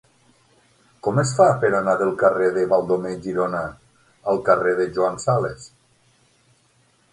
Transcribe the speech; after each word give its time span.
Com 1.07 1.19
es 1.23 1.33
fa 1.39 1.45
per 1.63 1.69
anar 1.79 1.93
del 1.99 2.13
carrer 2.23 2.47
de 2.57 2.63
Baldomer 2.73 3.13
Girona 3.27 3.61
al 4.35 4.43
carrer 4.51 4.75
de 4.83 4.91
Joan 4.99 5.23
Sales? 5.29 5.71